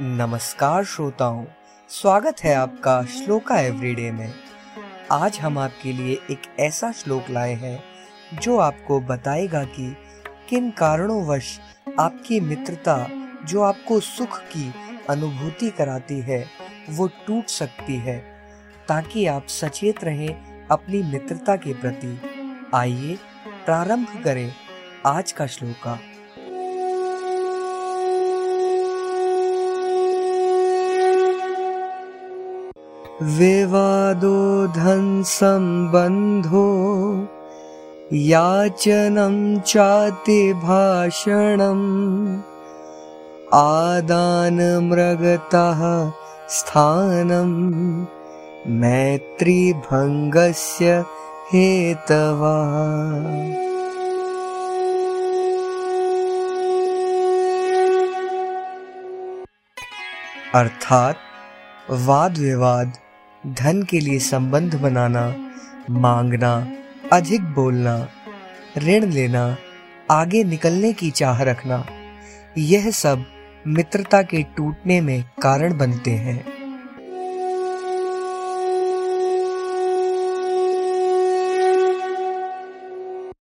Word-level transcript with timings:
नमस्कार 0.00 0.84
श्रोताओं, 0.84 1.44
स्वागत 1.88 2.36
है 2.44 2.54
आपका 2.54 3.02
श्लोका 3.02 3.60
एवरीडे 3.60 4.10
में। 4.10 4.34
आज 5.12 5.38
हम 5.38 5.58
आपके 5.58 5.92
लिए 5.92 6.18
एक 6.30 6.42
ऐसा 6.60 6.92
श्लोक 6.92 7.24
लाए 7.30 7.54
हैं, 7.54 7.84
जो 8.40 8.58
आपको 8.58 9.00
बताएगा 9.00 9.64
कि 9.64 9.96
किन 10.48 10.70
कारणों 10.70 11.26
वश 11.26 11.60
आपकी 12.00 12.40
मित्रता, 12.40 13.06
जो 13.44 13.62
आपको 13.62 14.00
सुख 14.00 14.38
की 14.40 14.74
अनुभूति 15.10 15.70
कराती 15.70 16.20
है, 16.20 16.46
वो 16.90 17.06
टूट 17.26 17.46
सकती 17.46 17.96
है, 17.96 18.18
ताकि 18.88 19.26
आप 19.26 19.46
सचेत 19.46 20.04
रहें 20.04 20.66
अपनी 20.70 21.02
मित्रता 21.02 21.56
के 21.56 21.74
प्रति। 21.74 22.20
आइए 22.74 23.18
प्रारंभ 23.66 24.20
करें 24.24 24.52
आज 25.06 25.32
का 25.32 25.46
श्लोका। 25.46 25.98
विवादो 33.22 34.66
धनसम्बन्धो 34.76 36.68
याचनं 38.12 39.36
चातिभाषणम् 39.60 41.84
आदानमृगतः 43.54 45.80
स्थानं 46.56 47.52
मैत्रीभङ्गस्य 48.80 51.04
हेतवा। 51.52 52.56
अर्थात 60.54 61.16
वाद 61.90 62.38
विवाद 62.38 62.92
धन 63.46 63.82
के 63.82 64.00
लिए 64.00 64.18
संबंध 64.18 64.74
बनाना, 64.74 65.36
मांगना, 65.90 66.72
अधिक 67.12 67.42
बोलना, 67.42 68.08
ऋण 68.78 69.06
लेना, 69.06 69.56
आगे 70.10 70.44
निकलने 70.44 70.92
की 70.92 71.10
चाह 71.10 71.42
रखना, 71.42 71.86
यह 72.58 72.90
सब 72.90 73.24
मित्रता 73.66 74.22
के 74.22 74.42
टूटने 74.42 75.00
में 75.00 75.24
कारण 75.42 75.78
बनते 75.78 76.10
हैं। 76.10 76.51